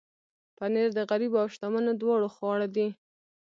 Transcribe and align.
پنېر 0.57 0.89
د 0.95 0.99
غریبو 1.09 1.37
او 1.43 1.47
شتمنو 1.53 1.91
دواړو 2.01 2.27
خواړه 2.35 2.67
دي. 2.75 2.87